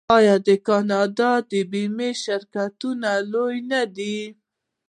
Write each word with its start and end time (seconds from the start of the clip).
آیا 0.17 0.35
د 0.47 0.49
کاناډا 0.67 1.31
بیمې 1.71 2.11
شرکتونه 2.23 3.09
لوی 3.31 3.57
نه 3.71 3.81
دي؟ 3.95 4.17